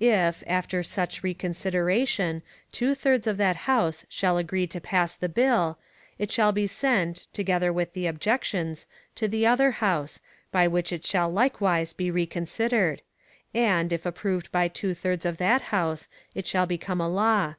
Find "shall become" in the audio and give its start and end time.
16.46-16.98